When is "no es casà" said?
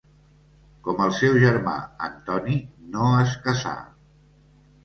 2.97-3.75